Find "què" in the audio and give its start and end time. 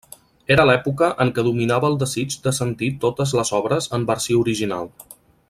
1.35-1.43